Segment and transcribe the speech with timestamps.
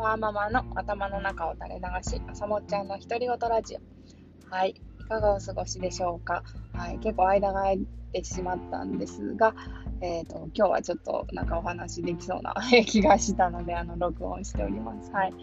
[0.00, 4.50] ワーママの頭の中を垂れ流し、朝もっちゃんの独り言ラジオ。
[4.50, 6.42] はい、いかがお過ごしでしょうか？
[6.72, 9.54] はい、結構間が空いてしまったんですが、
[10.00, 12.54] えーと、今日はちょっとなんかお話できそうな
[12.86, 15.12] 気がしたので、あの録音しております。
[15.12, 15.34] はい。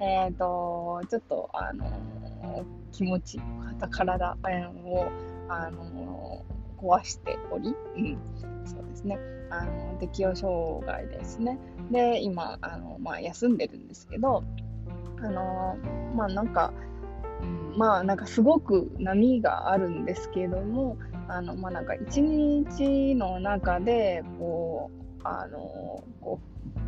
[0.00, 1.84] えっ、ー、と、ちょっと、あの
[2.92, 3.38] 気持ち、
[3.90, 5.08] 体、えー、を、
[5.48, 6.42] あの
[6.78, 8.18] 壊しており、うん、
[8.64, 9.18] そうですね。
[9.50, 11.58] あの適応障害ですね。
[11.90, 14.44] で、今、あのまあ、休んでるんですけど、
[15.18, 15.76] あの
[16.14, 16.72] まあなんか、
[17.76, 20.96] まあなんかすごく波があるんですけども、
[21.28, 26.40] あのまあなんか一日の中で、こう、あのこ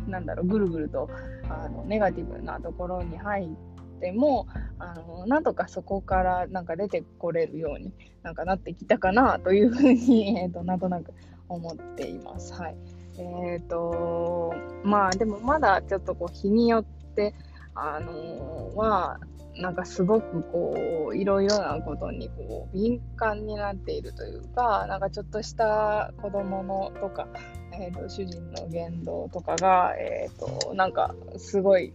[0.07, 1.09] う、なんだろう、ぐるぐると
[1.49, 4.47] あのネガティブなところに入っても、
[4.79, 7.93] あのなんとかそこからなんか出てこれるように
[8.23, 11.13] なんかなってきたかなというふうに、 えーと、なんとなく
[11.47, 12.53] 思っています。
[12.53, 12.75] はい。
[13.19, 16.83] えっ、ー、と、まあでもまだちょっとこう日によっ
[17.15, 17.33] て、
[17.75, 19.19] あのー、は、
[19.55, 27.27] なんかすごくこう、いろいろなことにこう、敏感になっているというか、なんかちょっとした子供のとか、
[27.73, 31.93] えーと、主人の言動とかが、え、ー、と、なんかすごい、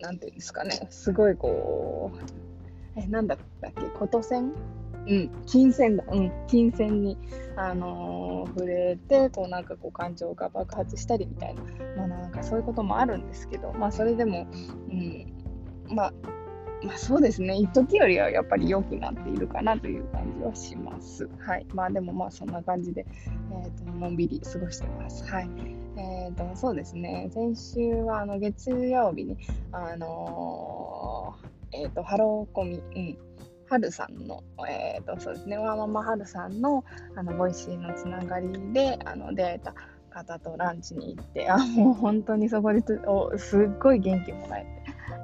[0.00, 4.52] なんていうんですかね、すごいこう、え、なんだったっけ、琴線
[5.08, 7.18] うん、金銭だ、うん、金銭に、
[7.56, 11.62] あのー、触れて、こうなんかこう感情が爆発したりみたいな、
[11.96, 14.46] まあなんかそういうこともあるんですけど、まあそれでも、
[14.90, 15.32] うん、
[15.88, 16.12] まあ、
[16.82, 21.28] まあそうですね、一時よりはやっぱり良くなっているかなという感じはします。
[21.38, 21.66] はい。
[21.72, 23.06] まあでもまあそんな感じで、
[23.52, 25.24] えーと、のんびり過ごしてます。
[25.24, 25.50] はい。
[25.98, 29.38] えーと、そうですね、先週はあの月曜日に、
[29.72, 33.18] あのー、えっ、ー、と、ハローコミ、うん、
[33.68, 36.84] はるさんの、えっ、ー、と、そうですね、ワーママはるさんの、
[37.16, 39.74] あの、 Voicy のつながりで、あの、出会えた
[40.10, 44.68] 方とランチに行って、あ、もう本当にそこでおすっごい元気もらえて、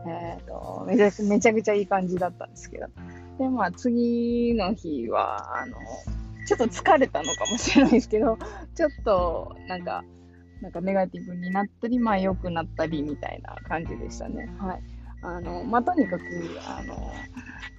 [0.07, 2.87] えっ、ー、とめちゃ、めちゃくちゃいい感じだったんですけど、
[3.39, 5.77] で、まあ、次の日は、あの、
[6.47, 8.39] ちょっと疲れたのかもしれないですけど、
[8.75, 10.03] ちょっと、なんか、
[10.61, 14.49] なんかネガティブになったり、まあ良くなったりみたいな感じでしたね。
[14.59, 14.83] はい。
[15.23, 16.25] あの、まあ、とにかく、
[16.67, 17.13] あの、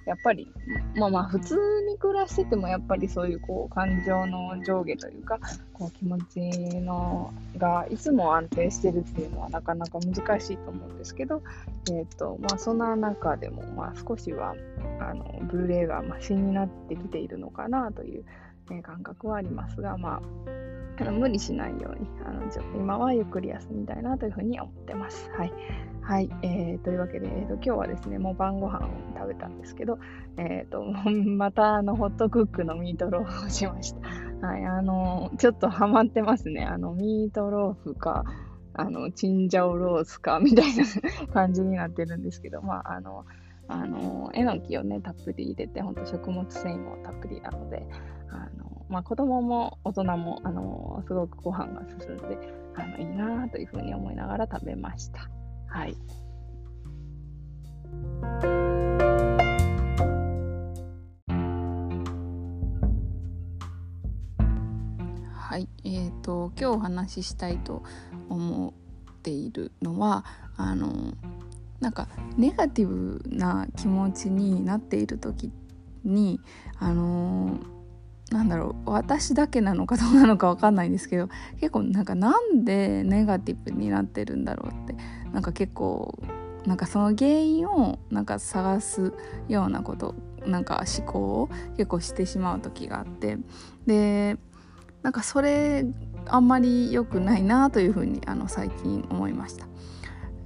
[0.06, 0.52] やっぱり、
[0.96, 1.56] まあまあ、普通
[1.88, 5.38] に暮らしてても、やっぱりそういう、こう、感情の上下というか、
[5.72, 6.40] こう、気持ち
[6.80, 11.42] の、が、いつも安定してるっていうのは、なかなか難しいと思うんですけど、
[11.90, 14.54] えっ、ー、と、まあ、そんな中でも、まあ、少しは、
[15.00, 18.24] あの、ブルーレイがマシになってきているのかなという、
[18.70, 20.64] ね、感覚はありますが、まあ、
[21.00, 25.30] あの無理しないようにあのち今はゆっくり休みたいなというふうに思ってます。
[25.38, 25.52] はい。
[26.02, 26.28] はい。
[26.42, 29.98] えー、というわけで、えーと、今日はですね、もう晩ご飯を食べたんですけど、
[30.36, 30.84] えーと、
[31.26, 34.46] またあのホットクックのミートローフをしました。
[34.46, 34.64] はい。
[34.66, 36.62] あのちょっとハマってますね。
[36.62, 38.26] あのミートローフか、
[38.74, 40.84] あのチンジャオロースかみたいな
[41.32, 43.24] 感じになってるんですけど、まあ、あの、
[43.66, 47.86] あのえのきをね、たっぷり入れて、ほんと食物繊維もたっぷりなので、
[48.28, 52.38] あのまあ、子供も大人も、あのすごくご飯が進んで
[52.76, 55.28] あのいいなというふうに思いながら食べました。
[55.66, 55.96] はい。
[65.32, 67.82] はい、えーと、今日お話ししたいと
[68.28, 70.24] 思っているのは
[70.56, 71.14] あの
[71.80, 72.06] なんか
[72.36, 75.50] ネガティブな気持ちになっている時
[76.04, 76.38] に
[76.78, 77.58] あの
[78.34, 81.28] なんだろう私だけなのかどうなのか分かんないんですけど
[81.60, 84.96] 結構なんかなんでネガティブになってるんだろうって
[85.32, 86.18] なんか結構
[86.66, 89.12] なんかその原因をなんか探す
[89.48, 93.38] ようなことなんか思考を結構してしまう時があって
[93.86, 94.36] で
[95.02, 95.86] なんかそれ
[96.26, 99.66] あんまり良くないなというふうにあの最近思いました。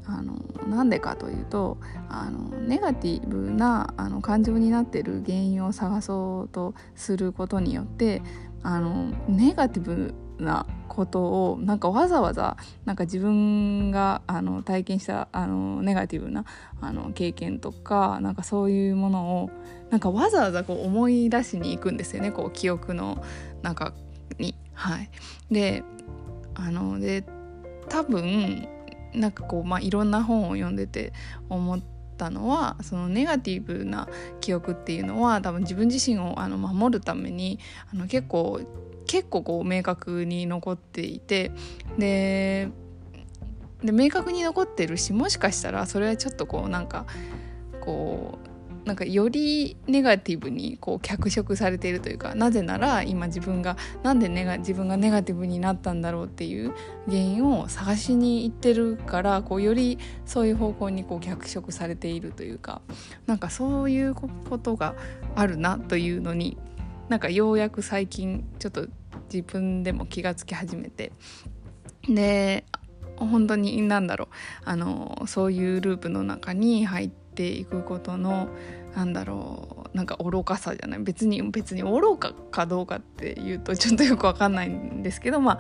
[0.08, 1.76] あのなんでかというと
[2.08, 8.22] あのネガティブなあの感情になってる原因を探そうとすることによって
[8.62, 16.44] あのネガティブなことをなんかわざわざなんか自分があの体験したあのネガティブな
[16.81, 19.50] あの経験とかなんかそういうものを
[19.90, 23.22] なんかわざわざこう思い出しに行くんですよねこう記憶の
[23.62, 23.93] 中
[24.38, 24.54] に。
[24.72, 25.11] はい、
[25.50, 25.82] で
[26.54, 27.25] あので
[27.88, 28.69] 多分
[29.19, 31.12] なんかこう、まあ、いろんな本を読んでて
[31.49, 31.81] 思っ
[32.17, 34.09] たのはそのネガティブな
[34.41, 37.59] 記憶っていうのは多分自分自身をあの守るために
[37.93, 38.61] あの結構
[39.06, 41.53] 結構こう明確に残っていて
[41.99, 42.69] で
[43.82, 47.06] で明確に残ってるしもしかしたらそれはちょっとこうなんか
[47.81, 48.48] こう
[48.88, 56.73] なんかよりネガティブにこう脚色されているというかなぜなら今自分がなんでネガ自分がネガティブになったんだろうっていう
[57.06, 62.81] 原因を探しに行ってるからこうよりそういう方向にこう脚色されているというか
[63.26, 64.26] なんかそういうこ
[64.56, 64.94] とが
[65.37, 66.56] あるなというのに
[67.11, 68.87] なんかようやく最近ちょっと
[69.31, 71.12] 自分でも気がつき始めて
[72.08, 72.64] で
[73.17, 78.49] 本当に何だろうあのそういうループの中に入っていくことの
[78.99, 80.99] なんだろうなんか愚かさじゃない？
[81.00, 85.59] 別に別に愚かかどうかっていうとちょっとよくわかんないんですけどまあ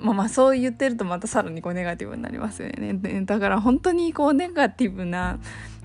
[0.00, 2.94] まあまあそう言ってるとまたさらにこうネガティブになりますよね。
[3.26, 5.38] だから本当にこうネガティブな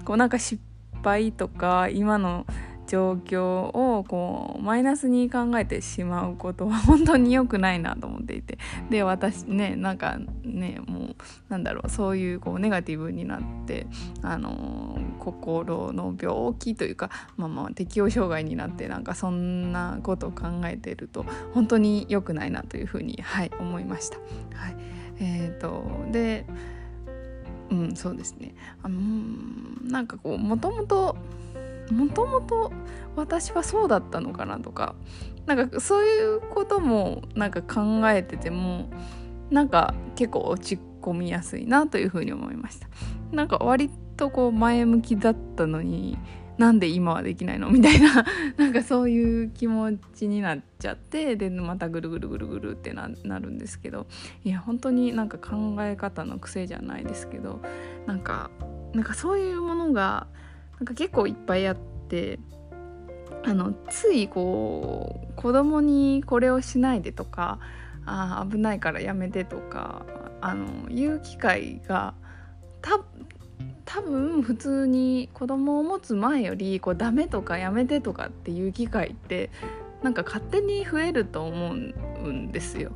[0.06, 0.63] こうなんか失
[1.04, 2.45] 敗とか今の
[2.93, 8.59] 状況をこうマイナスに考えてしまうことは本当に良くないなと思っていて。
[8.91, 11.15] で私ねなんかねもう
[11.49, 13.87] なんだろうそういうこうネガティブになって
[14.21, 21.25] あの心の病気というかまあまあ適応障害になってなんかそんなことを考えてると
[21.55, 24.17] 本当に良くないなというふうにはい思いました。
[24.17, 24.75] はい。
[25.19, 26.45] えーと、で
[27.71, 28.53] うんそうですね。
[28.83, 28.99] あの
[29.83, 31.17] なんかこうもともと
[31.93, 32.71] もともと
[33.15, 34.95] 私はそうだったのかなとか
[35.45, 38.89] なんかそういうこともなんか考えてても
[39.49, 42.87] なんか結構落ち込みやすいなというふうに思いました。
[43.31, 46.17] なんか割とこう前向きだったのに
[46.57, 48.25] なんで今はできないのみたいな
[48.57, 54.05] なんかそういう気持ちになっちゃってでまたぐるぐるぐるぐるってなるんですけど
[54.43, 57.59] いや本当になんか考え方の癖じゃないですけど
[58.05, 58.51] なんか
[58.93, 60.27] なんかそういうものが
[60.83, 61.77] なんか結構いっぱいあっ
[62.09, 62.39] て
[63.45, 67.59] あのついこう子供にこれをしないでとか
[68.06, 70.06] あ危ないからやめてとか
[70.41, 72.15] あの言う機会が
[72.81, 73.00] た
[73.85, 79.51] 多分普通に子供を持つ前よりこうダメとかやめてとかっていう機会って
[80.01, 82.91] なんか勝手に増えると思うんですよ。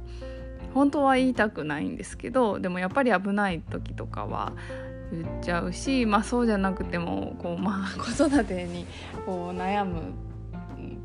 [0.74, 4.52] 本当は言いたくないんですけどでもやっぱり危ない時とかは
[5.12, 8.86] 言っちゃうし、まあ、そうじゃなくてもこう、まあ、子育てに
[9.26, 10.14] こう悩む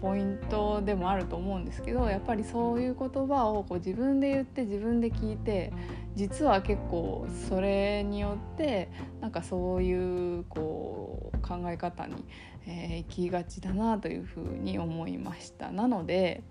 [0.02, 5.72] ポイントでもあると思うんですけどやっぱりそういう言葉をこう自分で言って自分で聞いて
[6.16, 8.90] 実は結構それによって
[9.20, 12.24] なんかそういうこう考え方に、
[12.66, 15.70] えー、行きがちだなというふうに思いました。
[15.70, 16.42] なので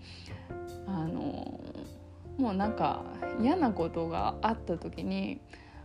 [0.87, 1.59] あの
[2.37, 3.03] もうなんか
[3.41, 5.41] 嫌なことがあった時に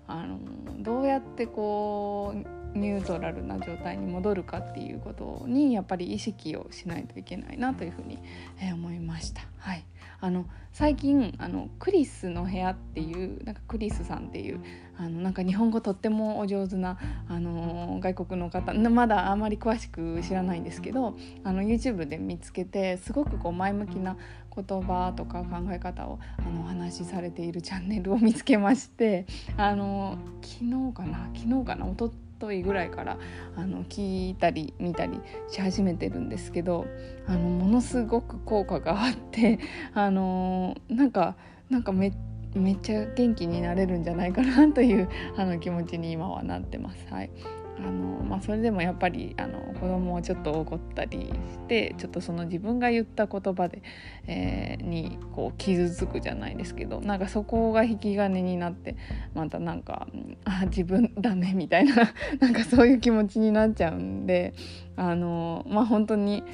[0.08, 0.38] あの
[0.78, 8.18] どうやってこうニュートラルな状態に戻るかっていうことにやっぱり意識をしないといけないなというふうに、
[8.60, 9.42] え、思いました。
[9.58, 9.84] はい、
[10.26, 14.60] あの最近あのクリスの部屋っていうなんかクリスさんっていう
[14.98, 24.16] あのなんか日本語とってもお上手なあの外国の方まだあんまり詳しく知らないんですけどあの YouTube で見つけてすごくこう前向きな
[24.54, 29.26] 言葉とか考え方をあのお話しされているチャンネルを見つけまして
[29.56, 31.30] あの昨日かな？
[31.34, 31.86] 昨日かな？
[31.86, 33.18] おとといぐらいから
[33.56, 36.86] あの聞いたり見たりし始めてるんですけど
[37.26, 39.58] あのものすごく効果があって
[39.94, 41.36] あのなんか
[41.70, 42.12] なんかめ
[42.54, 47.06] めっちゃ元気になれるんじゃないかなというあの気持ちに今はなってます。
[47.10, 47.30] はい
[47.78, 53.82] あのまあ、それでもやっぱりあの子供をちょっと怒ったりしてちょっとその自分が言った言葉で、
[54.26, 58.96] えー、にこう傷つくじゃないですけどなんかそこが引き金になって
[59.34, 60.06] またなんか
[60.44, 61.94] あ自分ダメみたいな
[62.40, 64.54] なんかそういう気持ちになっちゃうんで
[64.96, 66.44] あのまあ本当に、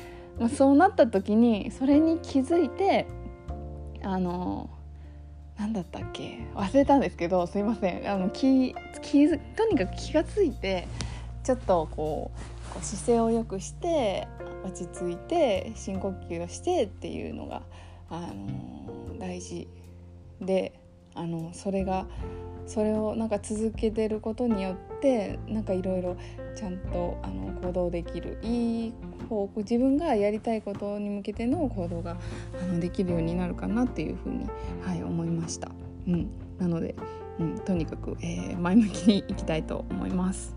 [0.40, 3.06] まあ、そうなった時にそれに気づいて
[4.02, 4.68] あの
[5.56, 10.88] 何だったっけ忘れたんですけどすいませんあの気気とにかく気が付いて
[11.44, 12.30] ちょっとこ
[12.78, 14.28] う姿勢を良くして
[14.64, 17.62] 落ち着いて深呼吸をしてっていうのが、
[18.10, 19.68] あの大事
[20.40, 20.72] で
[21.14, 22.06] あのそれが
[22.66, 26.16] それをなんか続けてることによってなんかいろいろ
[26.54, 28.92] ちゃんとあの行動できるいい
[29.28, 32.16] 方自分がやりたいことに向けての行動が
[32.60, 34.46] あのできるようになるかなっていうふうに、
[34.82, 35.70] はい、思いました。
[36.06, 36.94] うん、なので、
[37.38, 40.54] うん、とにかく、えー、前向きにいきたいと思います。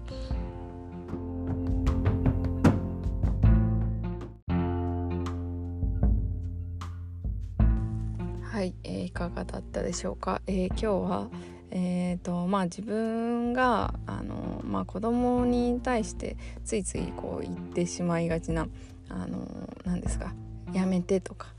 [8.56, 11.28] はい、えー、いかがだったでしょうか、えー、今日は、
[11.72, 18.70] えーとまあ、自分があの、まあ、子供に対してついついこう言ってしまいがちな
[19.10, 19.46] あの
[19.84, 20.34] 何ですか？
[20.72, 21.50] やめてとか、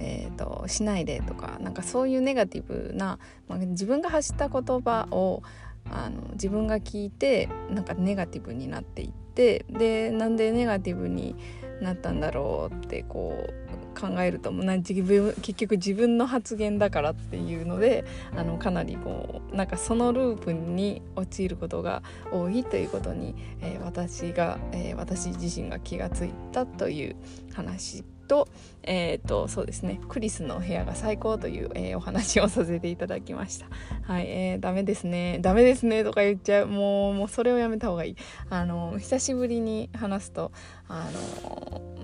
[0.00, 5.42] えーと、しないでとかなんかそういうネガティブな、まあ、自分が発した言葉を
[5.90, 11.36] あの自分が聞いてなんかネガティブになっていってでなんでネガティブに
[11.82, 13.65] なったんだろうってこう
[13.98, 18.04] 考えるとな自分結局自分の発言だからっていうので
[18.36, 27.16] あのかなりこうなんかそのループに陥ることが多いということに、えー、私が、えー、私自身が気がついたという
[27.54, 28.48] 話と,、
[28.82, 33.66] えーと、そうですねクリスの部屋が最高という、えー、お話をさせていただきました。
[34.02, 38.16] はい、えー、ダメですねダメですねとか言っちゃうもうもうそれをやめた方がいい。
[38.50, 40.52] あの久しぶりに話すと
[40.88, 41.08] あ
[41.40, 41.95] の、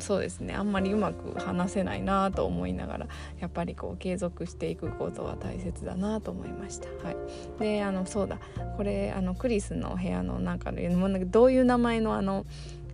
[0.00, 0.54] そうですね。
[0.54, 3.06] あんまりうまく話せないなと思いながら
[3.38, 6.88] やっぱりこう継続していくことは大切だなと思いました。
[7.06, 7.16] はい。
[7.60, 8.38] であのそうだ。
[8.76, 10.88] これあのクリスの部屋の中で
[11.26, 12.46] どういう名前のあの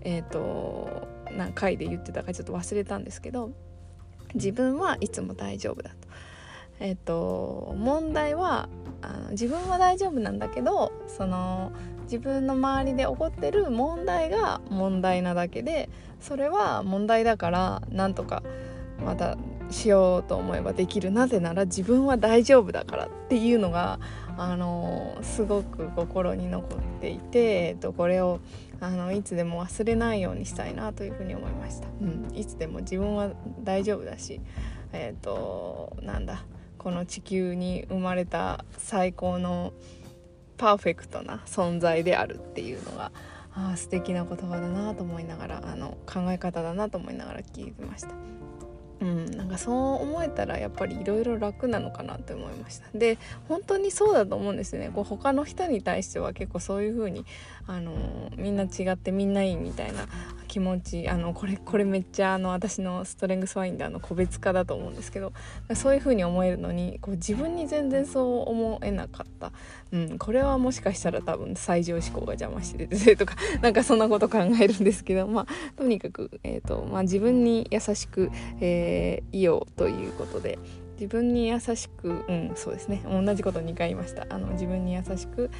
[0.03, 3.51] えっ、ー、とな回で言ってたかちょっと忘れたんですけど
[4.35, 5.97] 自分はいつも大丈夫だと。
[6.81, 8.69] えっ、ー、と問題は
[9.03, 11.73] あの自分は大丈夫なんだけどその
[12.05, 15.89] 自分の周りで起こってる問題が問題なだけで
[16.23, 18.43] それは問題だからなんとか
[19.05, 19.37] また
[19.71, 23.99] しようと思えばできるなぜなら自分は大丈夫だからっていうのが
[24.37, 28.41] あのすごく心に残っていて、えっと、これを
[28.81, 33.31] あのいつでも忘れないようにしたいなというふうに思いました、うん、いつでも自分は
[33.63, 34.41] 大丈夫だし
[34.93, 36.45] えっ、となんだ
[36.79, 39.73] この地球に生まれた最高の
[40.57, 43.13] パーフェクトな存在であるっていうのが
[43.55, 48.09] あ素敵な言葉だなと思いながらあの考え方だなと思いながら聞いてました。
[49.03, 53.19] うん、なんかそう思えたらやっぱりいろいろ楽なのかなって思いましたで
[53.49, 57.27] 本当にそうだと思うんですねこう他の人に対しては結構そういう風に
[57.67, 60.07] あのみんな違ってみんないいみたいな
[60.53, 65.33] 気持ちあのこれこれめっちゃあの私のストレングスファインダーの個別化だと思うんですけど
[65.75, 69.51] そういう風に思えるのにこう自分に全然そう思えなかった、
[69.93, 78.31] うん、これはもしかしたら多分最上思考が邪魔してて とかなんかそんなこと考えるんですけどまあとにかく、えーとまあ、自分に優しく、
[78.61, 80.59] えー、いようということで。
[81.03, 85.51] 自分に優しくうんそうですね同じこと2回言いましたあの自分に優しく、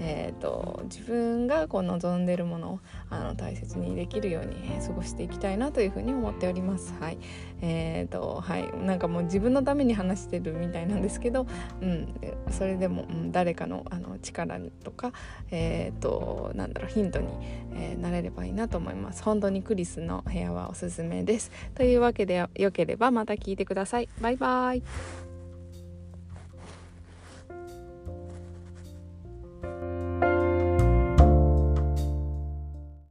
[0.00, 2.80] えーと、自分がこう望んでるものを
[3.10, 6.94] あの大切にできるように、過ごしていきたいなというふうに思っております。
[7.00, 7.18] はい
[7.60, 11.46] えーとはい、なんかもう自分のために話してるみたいなんですけど、
[11.80, 12.14] うん、
[12.50, 15.12] それでも、うん、誰かのあの力とか、
[15.50, 17.28] えーと、なんだろうヒントに、
[17.74, 19.22] えー、なれればいいなと思います。
[19.22, 21.50] 本当にクリスの部屋はおすすめです。
[21.74, 24.08] というわけでよければまた聞いてください。
[24.20, 24.82] バイバイ